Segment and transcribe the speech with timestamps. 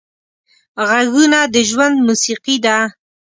[0.87, 2.77] غږونه د ژوند موسیقي ده